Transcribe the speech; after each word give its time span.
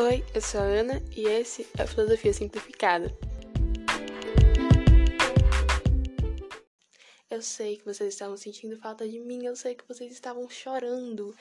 Oi, 0.00 0.24
eu 0.32 0.40
sou 0.40 0.60
a 0.60 0.62
Ana 0.62 1.02
e 1.16 1.24
esse 1.26 1.66
é 1.76 1.82
a 1.82 1.86
Filosofia 1.86 2.32
Simplificada. 2.32 3.12
Eu 7.28 7.42
sei 7.42 7.78
que 7.78 7.84
vocês 7.84 8.14
estavam 8.14 8.36
sentindo 8.36 8.76
falta 8.76 9.08
de 9.08 9.18
mim, 9.18 9.44
eu 9.44 9.56
sei 9.56 9.74
que 9.74 9.82
vocês 9.88 10.12
estavam 10.12 10.48
chorando, 10.48 11.34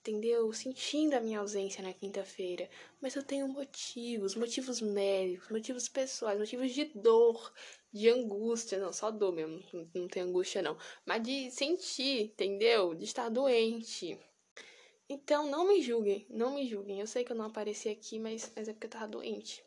entendeu? 0.00 0.52
Sentindo 0.52 1.14
a 1.14 1.20
minha 1.20 1.38
ausência 1.38 1.80
na 1.80 1.92
quinta-feira. 1.92 2.68
Mas 3.00 3.14
eu 3.14 3.22
tenho 3.22 3.46
motivos, 3.46 4.34
motivos 4.34 4.80
médicos, 4.80 5.48
motivos 5.50 5.88
pessoais, 5.88 6.40
motivos 6.40 6.72
de 6.72 6.86
dor, 6.86 7.52
de 7.92 8.08
angústia. 8.08 8.80
Não, 8.80 8.92
só 8.92 9.12
dor 9.12 9.32
mesmo, 9.32 9.62
não 9.94 10.08
tem 10.08 10.24
angústia 10.24 10.60
não. 10.60 10.76
Mas 11.06 11.22
de 11.22 11.52
sentir, 11.52 12.22
entendeu? 12.22 12.96
De 12.96 13.04
estar 13.04 13.28
doente. 13.28 14.18
Então 15.08 15.50
não 15.50 15.66
me 15.66 15.82
julguem, 15.82 16.26
não 16.30 16.54
me 16.54 16.66
julguem. 16.66 17.00
Eu 17.00 17.06
sei 17.06 17.24
que 17.24 17.32
eu 17.32 17.36
não 17.36 17.46
apareci 17.46 17.88
aqui, 17.88 18.18
mas, 18.18 18.50
mas 18.54 18.68
é 18.68 18.72
porque 18.72 18.86
eu 18.86 18.90
tava 18.90 19.08
doente. 19.08 19.64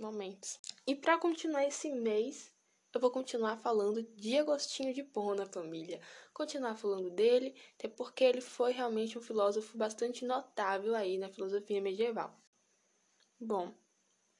Momentos. 0.00 0.58
E 0.86 0.94
para 0.94 1.18
continuar 1.18 1.64
esse 1.64 1.90
mês, 1.90 2.52
eu 2.94 3.00
vou 3.00 3.10
continuar 3.10 3.56
falando 3.56 4.02
de 4.02 4.38
Agostinho 4.38 4.94
de 4.94 5.02
Pona, 5.02 5.46
família. 5.46 6.00
Continuar 6.32 6.76
falando 6.76 7.10
dele, 7.10 7.54
até 7.76 7.88
porque 7.88 8.22
ele 8.22 8.40
foi 8.40 8.72
realmente 8.72 9.18
um 9.18 9.20
filósofo 9.20 9.76
bastante 9.76 10.24
notável 10.24 10.94
aí 10.94 11.18
na 11.18 11.28
filosofia 11.28 11.80
medieval. 11.80 12.32
Bom, 13.40 13.74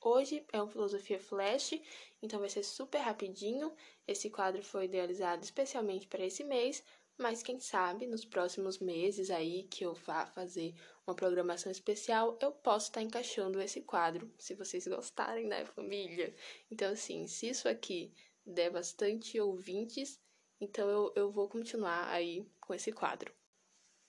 hoje 0.00 0.46
é 0.52 0.62
uma 0.62 0.70
filosofia 0.70 1.18
flash, 1.18 1.80
então 2.22 2.38
vai 2.38 2.48
ser 2.48 2.62
super 2.62 2.98
rapidinho. 2.98 3.74
Esse 4.06 4.30
quadro 4.30 4.62
foi 4.62 4.84
idealizado 4.84 5.42
especialmente 5.42 6.06
para 6.06 6.24
esse 6.24 6.44
mês, 6.44 6.84
mas 7.18 7.42
quem 7.42 7.60
sabe 7.60 8.06
nos 8.06 8.24
próximos 8.24 8.78
meses 8.78 9.30
aí 9.30 9.64
que 9.64 9.84
eu 9.84 9.95
vá 9.95 10.27
fazer 10.27 10.74
uma 11.06 11.14
programação 11.14 11.70
especial, 11.70 12.38
eu 12.41 12.50
posso 12.50 12.86
estar 12.86 13.00
tá 13.00 13.06
encaixando 13.06 13.61
esse 13.61 13.83
quadro, 13.83 14.33
se 14.38 14.55
vocês 14.55 14.86
gostarem, 14.86 15.47
né, 15.47 15.64
família? 15.64 16.34
Então, 16.70 16.92
assim, 16.92 17.27
se 17.27 17.48
isso 17.48 17.69
aqui 17.69 18.12
der 18.44 18.70
bastante 18.70 19.41
ouvintes, 19.41 20.20
então 20.61 20.88
eu, 20.88 21.12
eu 21.14 21.30
vou 21.30 21.48
continuar 21.48 22.08
aí 22.08 22.47
com 22.61 22.75
esse 22.75 22.91
quadro. 22.92 23.33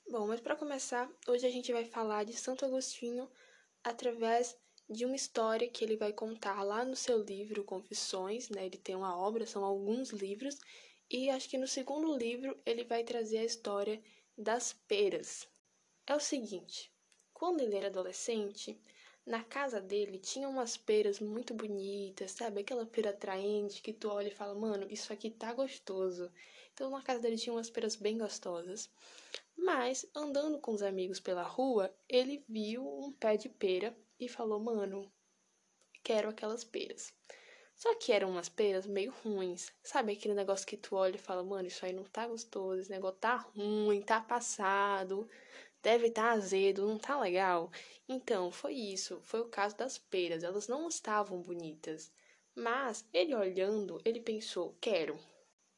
Bom, 0.10 0.28
mas 0.28 0.40
para 0.40 0.56
começar, 0.56 1.10
hoje 1.28 1.46
a 1.46 1.50
gente 1.50 1.72
vai 1.74 1.84
falar 1.84 2.24
de 2.24 2.34
Santo 2.34 2.66
Agostinho 2.66 3.30
através 3.84 4.58
de 4.90 5.06
uma 5.06 5.16
história 5.16 5.68
que 5.68 5.84
ele 5.84 5.98
vai 5.98 6.14
contar 6.14 6.62
lá 6.64 6.86
no 6.86 6.96
seu 6.96 7.24
livro 7.24 7.64
Confissões, 7.64 8.50
né? 8.50 8.68
Ele 8.68 8.78
tem 8.78 8.96
uma 8.96 9.18
obra, 9.18 9.48
são 9.48 9.64
alguns 9.64 10.12
livros, 10.12 10.60
e 11.10 11.30
acho 11.30 11.50
que 11.50 11.58
no 11.58 11.68
segundo 11.68 12.16
livro 12.18 12.58
ele 12.66 12.84
vai 12.84 13.04
trazer 13.04 13.40
a 13.40 13.46
história 13.46 14.02
das 14.38 14.74
peras. 14.88 15.48
É 16.08 16.16
o 16.16 16.20
seguinte: 16.20 16.92
quando 17.34 17.62
ele 17.62 17.76
era 17.76 17.88
adolescente, 17.88 18.80
na 19.26 19.44
casa 19.44 19.82
dele 19.82 20.20
tinha 20.20 20.48
umas 20.48 20.78
peras 20.78 21.20
muito 21.20 21.54
bonitas, 21.54 22.32
sabe? 22.32 22.62
Aquela 22.62 22.86
pera 22.86 23.10
atraente 23.10 23.82
que 23.82 23.92
tu 23.92 24.10
olha 24.10 24.28
e 24.28 24.36
fala, 24.36 24.54
mano, 24.54 24.88
isso 24.90 25.12
aqui 25.12 25.32
tá 25.32 25.54
gostoso. 25.54 26.32
Então 26.74 26.90
na 26.90 27.02
casa 27.02 27.22
dele 27.22 27.38
tinha 27.38 27.54
umas 27.54 27.70
peras 27.70 27.96
bem 27.96 28.18
gostosas. 28.18 28.90
Mas, 29.58 30.06
andando 30.14 30.60
com 30.60 30.74
os 30.74 30.84
amigos 30.84 31.20
pela 31.20 31.44
rua, 31.44 31.96
ele 32.08 32.44
viu 32.48 32.86
um 32.86 33.12
pé 33.12 33.38
de 33.38 33.50
pera 33.50 33.98
e 34.20 34.28
falou, 34.28 34.60
mano, 34.60 35.12
quero 36.04 36.30
aquelas 36.30 36.64
peras. 36.64 37.14
Só 37.76 37.94
que 37.96 38.12
eram 38.14 38.30
umas 38.30 38.48
peras 38.48 38.88
meio 38.88 39.14
ruins. 39.24 39.72
Sabe 39.84 40.14
aquele 40.14 40.34
negócio 40.34 40.66
que 40.66 40.78
tu 40.78 40.96
olha 40.96 41.16
e 41.16 41.20
fala, 41.20 41.44
mano, 41.44 41.68
isso 41.68 41.86
aí 41.86 41.92
não 41.92 42.06
tá 42.06 42.26
gostoso, 42.26 42.82
esse 42.82 42.90
negócio 42.90 43.20
tá 43.20 43.36
ruim, 43.36 44.02
tá 44.02 44.22
passado, 44.22 45.30
deve 45.84 46.10
tá 46.10 46.32
azedo, 46.32 46.88
não 46.88 46.98
tá 46.98 47.20
legal. 47.20 47.70
Então, 48.08 48.50
foi 48.50 48.74
isso, 48.74 49.20
foi 49.24 49.42
o 49.42 49.50
caso 49.50 49.76
das 49.76 49.98
peras, 49.98 50.44
elas 50.44 50.68
não 50.70 50.88
estavam 50.88 51.42
bonitas. 51.42 52.12
Mas 52.56 53.06
ele 53.12 53.36
olhando, 53.36 54.02
ele 54.06 54.22
pensou, 54.22 54.78
quero. 54.80 55.20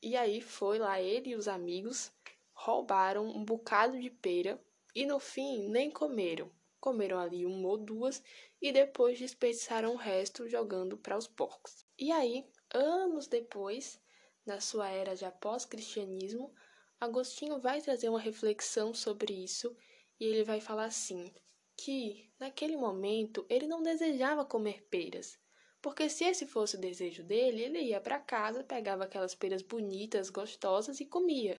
E 0.01 0.15
aí 0.15 0.39
foi 0.39 0.77
lá 0.77 1.01
ele 1.01 1.31
e 1.31 1.35
os 1.35 1.47
amigos 1.47 2.11
roubaram 2.53 3.27
um 3.27 3.43
bocado 3.43 3.99
de 3.99 4.11
pera 4.11 4.61
e 4.93 5.03
no 5.05 5.19
fim 5.19 5.67
nem 5.69 5.89
comeram. 5.89 6.51
Comeram 6.79 7.17
ali 7.17 7.45
uma 7.45 7.67
ou 7.67 7.77
duas 7.77 8.21
e 8.61 8.71
depois 8.71 9.17
desperdiçaram 9.17 9.93
o 9.93 9.97
resto 9.97 10.47
jogando 10.47 10.95
para 10.95 11.17
os 11.17 11.27
porcos. 11.27 11.86
E 11.99 12.11
aí, 12.11 12.45
anos 12.73 13.27
depois, 13.27 13.99
na 14.45 14.61
sua 14.61 14.89
era 14.89 15.15
de 15.15 15.29
pós-cristianismo, 15.41 16.53
Agostinho 16.99 17.59
vai 17.59 17.81
trazer 17.81 18.09
uma 18.09 18.19
reflexão 18.19 18.93
sobre 18.93 19.33
isso 19.33 19.75
e 20.19 20.25
ele 20.25 20.43
vai 20.43 20.59
falar 20.59 20.85
assim: 20.85 21.33
que 21.75 22.31
naquele 22.39 22.75
momento 22.75 23.45
ele 23.49 23.67
não 23.67 23.81
desejava 23.81 24.45
comer 24.45 24.83
peras, 24.89 25.39
porque 25.81 26.09
se 26.09 26.23
esse 26.23 26.45
fosse 26.45 26.75
o 26.75 26.79
desejo 26.79 27.23
dele, 27.23 27.63
ele 27.63 27.79
ia 27.79 28.01
para 28.01 28.19
casa, 28.19 28.63
pegava 28.63 29.03
aquelas 29.03 29.35
peras 29.35 29.61
bonitas, 29.61 30.29
gostosas 30.29 30.99
e 30.99 31.05
comia. 31.05 31.55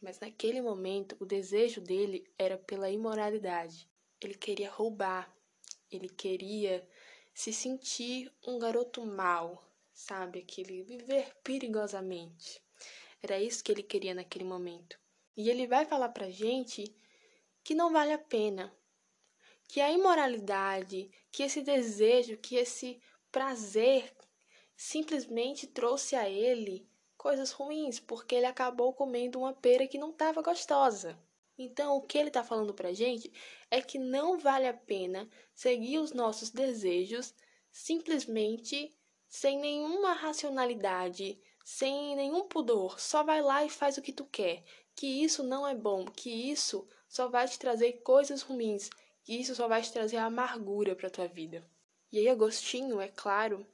Mas 0.00 0.18
naquele 0.18 0.60
momento 0.60 1.16
o 1.20 1.26
desejo 1.26 1.80
dele 1.80 2.24
era 2.38 2.58
pela 2.58 2.90
imoralidade. 2.90 3.88
Ele 4.20 4.34
queria 4.34 4.70
roubar, 4.70 5.34
ele 5.90 6.08
queria 6.08 6.86
se 7.34 7.52
sentir 7.52 8.32
um 8.46 8.58
garoto 8.58 9.04
mau, 9.04 9.64
sabe? 9.92 10.40
Aquele 10.40 10.82
viver 10.82 11.34
perigosamente. 11.42 12.62
Era 13.22 13.40
isso 13.40 13.62
que 13.62 13.70
ele 13.70 13.82
queria 13.82 14.14
naquele 14.14 14.44
momento. 14.44 14.98
E 15.36 15.48
ele 15.48 15.66
vai 15.66 15.84
falar 15.84 16.10
pra 16.10 16.28
gente 16.28 16.94
que 17.64 17.74
não 17.74 17.92
vale 17.92 18.12
a 18.12 18.18
pena. 18.18 18.74
Que 19.68 19.80
a 19.80 19.90
imoralidade, 19.90 21.10
que 21.30 21.42
esse 21.42 21.62
desejo, 21.62 22.36
que 22.36 22.56
esse 22.56 23.00
prazer 23.30 24.12
simplesmente 24.76 25.66
trouxe 25.66 26.16
a 26.16 26.28
ele 26.28 26.86
coisas 27.16 27.52
ruins, 27.52 28.00
porque 28.00 28.34
ele 28.34 28.46
acabou 28.46 28.92
comendo 28.92 29.38
uma 29.38 29.54
pera 29.54 29.86
que 29.86 29.96
não 29.96 30.10
estava 30.10 30.42
gostosa. 30.42 31.16
Então, 31.58 31.96
o 31.96 32.02
que 32.02 32.16
ele 32.16 32.28
está 32.28 32.42
falando 32.42 32.72
pra 32.72 32.92
gente 32.92 33.32
é 33.70 33.80
que 33.82 33.98
não 33.98 34.38
vale 34.38 34.66
a 34.66 34.74
pena 34.74 35.28
seguir 35.54 35.98
os 35.98 36.12
nossos 36.12 36.50
desejos 36.50 37.34
simplesmente 37.70 38.94
sem 39.28 39.58
nenhuma 39.58 40.12
racionalidade, 40.12 41.40
sem 41.64 42.16
nenhum 42.16 42.48
pudor, 42.48 42.98
só 43.00 43.22
vai 43.22 43.40
lá 43.40 43.64
e 43.64 43.70
faz 43.70 43.96
o 43.96 44.02
que 44.02 44.12
tu 44.12 44.24
quer. 44.24 44.64
Que 44.94 45.06
isso 45.06 45.42
não 45.42 45.66
é 45.66 45.74
bom, 45.74 46.04
que 46.04 46.50
isso 46.50 46.86
só 47.08 47.28
vai 47.28 47.48
te 47.48 47.58
trazer 47.58 48.02
coisas 48.02 48.42
ruins, 48.42 48.90
que 49.22 49.34
isso 49.34 49.54
só 49.54 49.68
vai 49.68 49.80
te 49.80 49.92
trazer 49.92 50.18
amargura 50.18 50.94
para 50.94 51.10
tua 51.10 51.28
vida. 51.28 51.66
E 52.10 52.18
aí 52.18 52.28
Agostinho, 52.28 53.00
é 53.00 53.08
claro, 53.08 53.66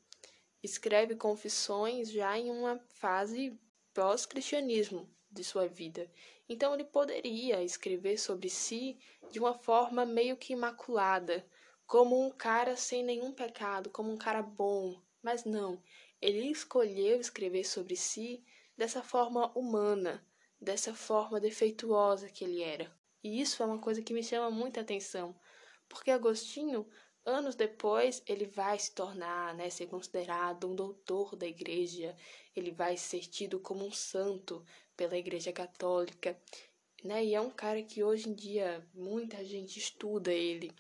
escreve 0.63 1.17
confissões 1.17 2.11
já 2.11 2.39
em 2.39 2.51
uma 2.51 2.79
fase 2.89 3.59
pós-cristianismo 3.93 5.09
de 5.41 5.45
sua 5.45 5.67
vida. 5.67 6.11
Então 6.49 6.75
ele 6.75 6.85
poderia 6.85 7.63
escrever 7.63 8.19
sobre 8.19 8.49
si 8.49 8.99
de 9.31 9.39
uma 9.39 9.55
forma 9.55 10.05
meio 10.05 10.37
que 10.37 10.53
imaculada, 10.53 11.47
como 11.87 12.21
um 12.25 12.31
cara 12.31 12.77
sem 12.77 13.03
nenhum 13.03 13.33
pecado, 13.33 13.91
como 13.91 14.13
um 14.13 14.17
cara 14.17 14.43
bom. 14.43 15.01
Mas 15.23 15.45
não, 15.45 15.83
ele 16.21 16.51
escolheu 16.51 17.21
escrever 17.21 17.65
sobre 17.65 17.97
si 17.97 18.45
dessa 18.77 19.03
forma 19.03 19.51
humana, 19.59 20.25
dessa 20.61 20.95
forma 20.95 21.41
defeituosa 21.41 22.29
que 22.29 22.45
ele 22.45 22.63
era. 22.63 22.91
E 23.23 23.41
isso 23.41 23.63
é 23.63 23.67
uma 23.67 23.79
coisa 23.79 24.03
que 24.03 24.15
me 24.15 24.23
chama 24.23 24.51
muita 24.51 24.81
atenção, 24.81 25.35
porque 25.89 26.11
Agostinho, 26.11 26.87
anos 27.25 27.55
depois, 27.55 28.23
ele 28.27 28.47
vai 28.47 28.79
se 28.79 28.95
tornar, 28.95 29.55
né, 29.55 29.69
ser 29.71 29.87
considerado 29.87 30.69
um 30.69 30.75
doutor 30.75 31.35
da 31.35 31.47
igreja, 31.47 32.17
ele 32.55 32.71
vai 32.71 32.97
ser 32.97 33.21
tido 33.21 33.59
como 33.61 33.85
um 33.85 33.93
santo 33.93 34.65
pela 34.99 35.17
igreja 35.17 35.53
católica, 35.53 36.37
né? 37.05 37.25
E 37.25 37.35
é 37.35 37.41
um 37.41 37.51
cara 37.51 37.81
que 37.83 38.03
hoje 38.03 38.29
em 38.29 38.35
dia 38.35 38.85
muita 38.93 39.45
gente 39.45 39.79
estuda 39.79 40.33
ele. 40.33 40.73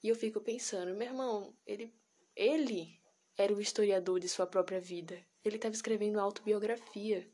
E 0.00 0.08
eu 0.08 0.14
fico 0.14 0.40
pensando, 0.40 0.94
meu 0.94 1.08
irmão, 1.08 1.52
ele, 1.66 1.92
ele 2.36 3.00
era 3.36 3.52
o 3.52 3.60
historiador 3.60 4.20
de 4.20 4.28
sua 4.28 4.46
própria 4.46 4.80
vida. 4.80 5.20
Ele 5.44 5.56
estava 5.56 5.74
escrevendo 5.74 6.20
autobiografia, 6.20 7.28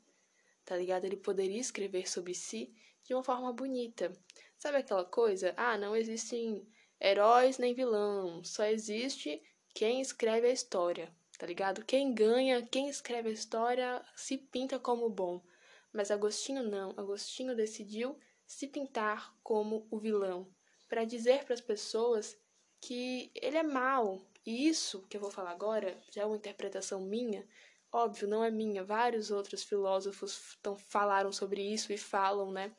tá 0.65 0.77
ligado? 0.77 1.05
Ele 1.05 1.17
poderia 1.17 1.61
escrever 1.61 2.09
sobre 2.09 2.35
si 2.35 2.75
de 3.05 3.13
uma 3.13 3.23
forma 3.23 3.53
bonita. 3.53 4.11
Sabe 4.57 4.79
aquela 4.79 5.05
coisa? 5.05 5.53
Ah, 5.59 5.77
não 5.77 5.95
existem 5.95 6.67
heróis 6.99 7.59
nem 7.59 7.75
vilão, 7.75 8.43
só 8.43 8.65
existe 8.65 9.43
quem 9.75 10.01
escreve 10.01 10.49
a 10.49 10.53
história, 10.53 11.15
tá 11.39 11.47
ligado? 11.47 11.85
Quem 11.85 12.15
ganha, 12.15 12.67
quem 12.67 12.89
escreve 12.89 13.29
a 13.29 13.33
história 13.33 14.05
se 14.17 14.39
pinta 14.39 14.79
como 14.79 15.09
bom. 15.11 15.43
Mas 15.93 16.11
Agostinho 16.11 16.63
não. 16.63 16.91
Agostinho 16.97 17.55
decidiu 17.55 18.19
se 18.47 18.67
pintar 18.67 19.35
como 19.43 19.87
o 19.91 19.99
vilão, 19.99 20.53
para 20.89 21.05
dizer 21.05 21.45
para 21.45 21.55
as 21.55 21.61
pessoas 21.61 22.37
que 22.81 23.31
ele 23.35 23.57
é 23.57 23.63
mau. 23.63 24.27
E 24.45 24.69
isso 24.69 25.07
que 25.09 25.17
eu 25.17 25.21
vou 25.21 25.31
falar 25.31 25.51
agora 25.51 26.01
já 26.11 26.23
é 26.23 26.27
uma 26.27 26.37
interpretação 26.37 27.01
minha, 27.01 27.47
óbvio, 27.93 28.27
não 28.27 28.43
é 28.43 28.51
minha. 28.51 28.83
Vários 28.83 29.31
outros 29.31 29.63
filósofos 29.63 30.59
tão, 30.63 30.77
falaram 30.77 31.33
sobre 31.33 31.63
isso 31.63 31.93
e 31.93 31.99
falam, 31.99 32.51
né? 32.51 32.75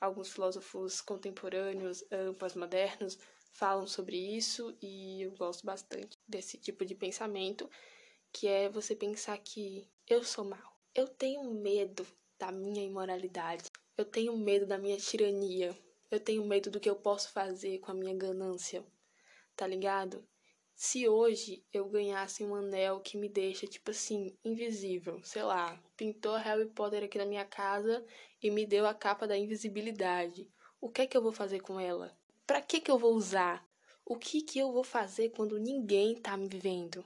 Alguns 0.00 0.32
filósofos 0.32 1.00
contemporâneos, 1.00 2.02
pós-modernos, 2.38 3.18
falam 3.52 3.86
sobre 3.86 4.16
isso 4.16 4.76
e 4.80 5.22
eu 5.22 5.32
gosto 5.32 5.64
bastante 5.64 6.18
desse 6.26 6.56
tipo 6.58 6.84
de 6.84 6.94
pensamento, 6.94 7.70
que 8.32 8.48
é 8.48 8.68
você 8.68 8.96
pensar 8.96 9.38
que 9.38 9.88
eu 10.08 10.24
sou 10.24 10.44
mal. 10.44 10.80
Eu 10.94 11.06
tenho 11.06 11.44
medo 11.54 12.04
da 12.42 12.50
minha 12.50 12.82
imoralidade. 12.82 13.70
Eu 13.96 14.04
tenho 14.04 14.36
medo 14.36 14.66
da 14.66 14.76
minha 14.76 14.96
tirania. 14.96 15.78
Eu 16.10 16.18
tenho 16.18 16.44
medo 16.44 16.72
do 16.72 16.80
que 16.80 16.90
eu 16.90 16.96
posso 16.96 17.30
fazer 17.30 17.78
com 17.78 17.92
a 17.92 17.94
minha 17.94 18.16
ganância. 18.16 18.84
Tá 19.54 19.64
ligado? 19.64 20.26
Se 20.74 21.08
hoje 21.08 21.64
eu 21.72 21.88
ganhasse 21.88 22.42
um 22.42 22.56
anel 22.56 22.98
que 22.98 23.16
me 23.16 23.28
deixa, 23.28 23.64
tipo 23.68 23.92
assim, 23.92 24.36
invisível, 24.44 25.22
sei 25.22 25.44
lá, 25.44 25.80
pintou 25.96 26.34
Harry 26.34 26.66
Potter 26.66 27.04
aqui 27.04 27.16
na 27.16 27.26
minha 27.26 27.44
casa 27.44 28.04
e 28.42 28.50
me 28.50 28.66
deu 28.66 28.88
a 28.88 28.94
capa 28.94 29.24
da 29.24 29.38
invisibilidade. 29.38 30.50
O 30.80 30.90
que 30.90 31.02
é 31.02 31.06
que 31.06 31.16
eu 31.16 31.22
vou 31.22 31.30
fazer 31.30 31.60
com 31.60 31.78
ela? 31.78 32.12
Para 32.44 32.60
que 32.60 32.80
que 32.80 32.90
eu 32.90 32.98
vou 32.98 33.14
usar? 33.14 33.64
O 34.04 34.16
que 34.18 34.42
que 34.42 34.58
eu 34.58 34.72
vou 34.72 34.82
fazer 34.82 35.30
quando 35.30 35.60
ninguém 35.60 36.20
tá 36.20 36.36
me 36.36 36.48
vendo? 36.48 37.04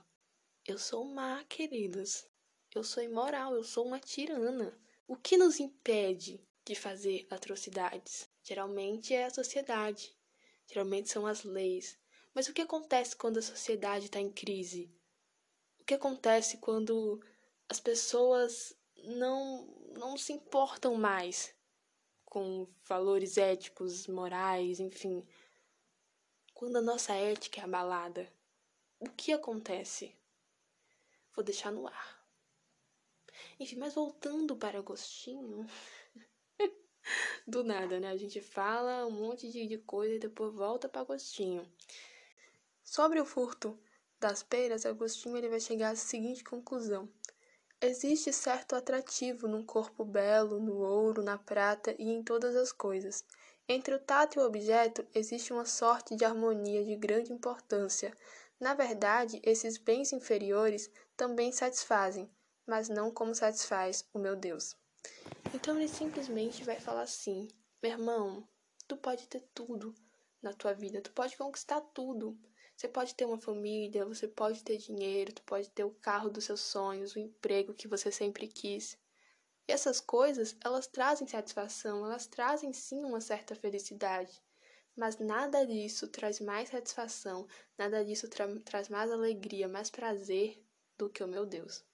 Eu 0.67 0.79
sou 0.79 1.05
má, 1.05 1.45
queridos. 1.45 2.27
Eu 2.75 2.83
sou 2.83 3.03
imoral, 3.03 3.55
eu 3.55 3.63
sou 3.63 3.87
uma 3.87 4.01
tirana. 4.01 4.75
O 5.09 5.15
que 5.17 5.37
nos 5.37 5.61
impede 5.61 6.45
de 6.65 6.75
fazer 6.75 7.29
atrocidades? 7.31 8.29
Geralmente 8.43 9.15
é 9.15 9.27
a 9.27 9.31
sociedade. 9.31 10.13
Geralmente 10.67 11.09
são 11.09 11.27
as 11.27 11.45
leis. 11.45 11.97
Mas 12.35 12.49
o 12.49 12.53
que 12.53 12.63
acontece 12.63 13.15
quando 13.15 13.39
a 13.39 13.43
sociedade 13.43 14.07
está 14.07 14.19
em 14.19 14.33
crise? 14.33 14.93
O 15.79 15.85
que 15.85 15.95
acontece 15.95 16.59
quando 16.59 17.21
as 17.69 17.79
pessoas 17.79 18.77
não, 19.05 19.67
não 19.93 20.17
se 20.17 20.33
importam 20.33 20.97
mais 20.97 21.55
com 22.25 22.67
valores 22.85 23.39
éticos, 23.39 24.09
morais, 24.09 24.81
enfim? 24.81 25.25
Quando 26.53 26.79
a 26.79 26.83
nossa 26.83 27.15
ética 27.15 27.61
é 27.61 27.65
abalada, 27.65 28.29
o 28.99 29.09
que 29.09 29.33
acontece? 29.33 30.17
Vou 31.33 31.45
deixar 31.45 31.71
no 31.71 31.87
ar. 31.87 32.16
Enfim, 33.59 33.77
mas 33.77 33.95
voltando 33.95 34.57
para 34.57 34.79
Agostinho. 34.79 35.67
Do 37.47 37.63
nada, 37.63 38.01
né? 38.01 38.11
A 38.11 38.17
gente 38.17 38.41
fala 38.41 39.07
um 39.07 39.11
monte 39.11 39.51
de, 39.51 39.67
de 39.67 39.79
coisa 39.79 40.15
e 40.15 40.19
depois 40.19 40.53
volta 40.53 40.89
para 40.89 41.03
Agostinho. 41.03 41.71
Sobre 42.83 43.21
o 43.21 43.25
furto 43.25 43.79
das 44.19 44.43
peiras, 44.43 44.87
Agostinho 44.87 45.37
ele 45.37 45.49
vai 45.49 45.61
chegar 45.61 45.91
à 45.91 45.97
seguinte 45.97 46.43
conclusão: 46.43 47.09
Existe 47.81 48.33
certo 48.33 48.75
atrativo 48.75 49.47
num 49.47 49.63
corpo 49.65 50.05
belo, 50.05 50.59
no 50.59 50.79
ouro, 50.79 51.23
na 51.23 51.37
prata 51.37 51.95
e 51.99 52.09
em 52.09 52.23
todas 52.23 52.57
as 52.57 52.73
coisas. 52.73 53.25
Entre 53.69 53.95
o 53.95 53.99
tato 53.99 54.39
e 54.39 54.43
o 54.43 54.47
objeto 54.47 55.07
existe 55.15 55.53
uma 55.53 55.65
sorte 55.65 56.17
de 56.17 56.25
harmonia 56.25 56.85
de 56.85 56.97
grande 56.97 57.33
importância. 57.33 58.17
Na 58.59 58.73
verdade, 58.73 59.41
esses 59.43 59.77
bens 59.77 60.13
inferiores 60.13 60.91
também 61.17 61.53
satisfazem, 61.53 62.31
mas 62.67 62.89
não 62.89 63.11
como 63.11 63.35
satisfaz 63.35 64.05
o 64.13 64.19
meu 64.19 64.35
Deus. 64.35 64.77
Então 65.55 65.77
ele 65.77 65.89
simplesmente 65.89 66.65
vai 66.65 66.81
falar 66.81 67.03
assim: 67.03 67.49
meu 67.83 67.93
irmão, 67.93 68.49
tu 68.89 68.97
pode 68.97 69.29
ter 69.29 69.41
tudo 69.55 69.95
na 70.43 70.53
tua 70.53 70.73
vida, 70.73 71.01
tu 71.01 71.13
pode 71.13 71.37
conquistar 71.37 71.81
tudo, 71.81 72.39
você 72.77 72.89
pode 72.89 73.15
ter 73.15 73.25
uma 73.25 73.39
família, 73.39 74.05
você 74.05 74.29
pode 74.29 74.63
ter 74.63 74.77
dinheiro, 74.77 75.33
tu 75.33 75.43
pode 75.43 75.71
ter 75.71 75.85
o 75.85 75.95
carro 75.95 76.29
dos 76.29 76.45
seus 76.45 76.61
sonhos, 76.61 77.15
o 77.15 77.19
emprego 77.19 77.73
que 77.73 77.89
você 77.89 78.13
sempre 78.13 78.47
quis. 78.47 78.99
E 79.67 79.73
essas 79.73 80.01
coisas, 80.01 80.57
elas 80.63 80.87
trazem 80.87 81.27
satisfação, 81.27 82.05
elas 82.05 82.27
trazem 82.27 82.73
sim 82.73 83.03
uma 83.05 83.21
certa 83.21 83.55
felicidade. 83.55 84.43
Mas 84.95 85.19
nada 85.19 85.67
disso 85.67 86.07
traz 86.09 86.39
mais 86.41 86.69
satisfação, 86.69 87.47
nada 87.77 88.05
disso 88.05 88.29
tra 88.29 88.47
traz 88.61 88.89
mais 88.89 89.11
alegria, 89.11 89.69
mais 89.69 89.91
prazer 89.91 90.63
do 90.97 91.09
que 91.09 91.25
o 91.25 91.29
meu 91.29 91.45
Deus. 91.45 91.85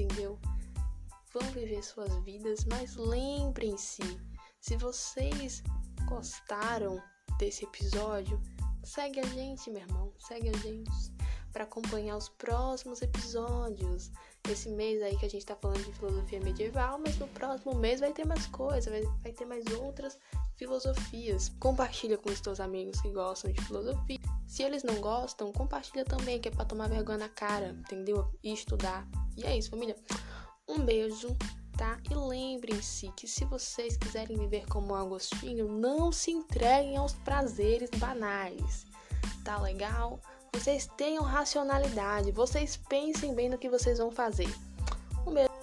Entendeu? 0.00 0.38
vão 1.32 1.50
viver 1.50 1.82
suas 1.82 2.14
vidas, 2.18 2.64
mas 2.66 2.96
lembrem-se, 2.96 4.02
se 4.60 4.76
vocês 4.76 5.62
gostaram 6.06 7.02
desse 7.38 7.64
episódio, 7.64 8.40
segue 8.84 9.20
a 9.20 9.26
gente, 9.26 9.70
meu 9.70 9.82
irmão, 9.82 10.12
segue 10.18 10.50
a 10.50 10.58
gente 10.58 10.90
para 11.52 11.64
acompanhar 11.64 12.16
os 12.16 12.28
próximos 12.28 13.02
episódios. 13.02 14.10
Esse 14.48 14.68
mês 14.70 15.02
aí 15.02 15.16
que 15.16 15.26
a 15.26 15.30
gente 15.30 15.44
tá 15.46 15.54
falando 15.56 15.84
de 15.84 15.92
filosofia 15.92 16.40
medieval, 16.40 16.98
mas 16.98 17.18
no 17.18 17.28
próximo 17.28 17.74
mês 17.74 18.00
vai 18.00 18.12
ter 18.12 18.26
mais 18.26 18.46
coisa, 18.46 18.90
vai, 18.90 19.02
vai 19.22 19.32
ter 19.32 19.44
mais 19.44 19.64
outras 19.78 20.18
filosofias. 20.56 21.50
Compartilha 21.60 22.18
com 22.18 22.30
os 22.30 22.40
teus 22.40 22.58
amigos 22.60 23.00
que 23.00 23.10
gostam 23.10 23.52
de 23.52 23.62
filosofia. 23.64 24.18
Se 24.46 24.62
eles 24.62 24.82
não 24.82 25.00
gostam, 25.00 25.52
compartilha 25.52 26.04
também, 26.04 26.40
que 26.40 26.48
é 26.48 26.50
para 26.50 26.64
tomar 26.64 26.88
vergonha 26.88 27.18
na 27.18 27.28
cara, 27.28 27.68
entendeu? 27.68 28.30
E 28.42 28.52
estudar. 28.52 29.06
E 29.36 29.44
é 29.44 29.56
isso, 29.56 29.70
família. 29.70 29.96
Um 30.68 30.80
beijo, 30.80 31.36
tá? 31.76 31.98
E 32.10 32.14
lembrem-se 32.14 33.10
que 33.16 33.26
se 33.26 33.44
vocês 33.44 33.96
quiserem 33.96 34.38
viver 34.38 34.66
como 34.66 34.94
Agostinho, 34.94 35.68
não 35.68 36.12
se 36.12 36.30
entreguem 36.30 36.96
aos 36.96 37.12
prazeres 37.12 37.90
banais. 37.96 38.86
Tá 39.44 39.58
legal? 39.60 40.20
Vocês 40.54 40.88
tenham 40.96 41.22
racionalidade, 41.22 42.30
vocês 42.30 42.76
pensem 42.76 43.34
bem 43.34 43.48
no 43.48 43.58
que 43.58 43.70
vocês 43.70 43.98
vão 43.98 44.10
fazer. 44.10 44.48
Um 45.26 45.32
beijo. 45.32 45.61